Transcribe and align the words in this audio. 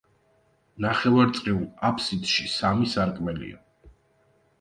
ნახევარწრიულ 0.85 1.67
აფსიდში 1.89 2.47
სამი 2.53 2.89
სარკმელია. 2.95 3.61